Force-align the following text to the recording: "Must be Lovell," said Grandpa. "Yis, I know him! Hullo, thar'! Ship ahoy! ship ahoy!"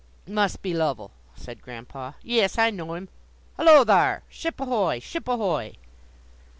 "Must 0.25 0.63
be 0.63 0.73
Lovell," 0.73 1.11
said 1.35 1.61
Grandpa. 1.61 2.13
"Yis, 2.23 2.57
I 2.57 2.71
know 2.71 2.95
him! 2.95 3.07
Hullo, 3.57 3.85
thar'! 3.85 4.23
Ship 4.29 4.59
ahoy! 4.59 4.97
ship 4.99 5.27
ahoy!" 5.27 5.75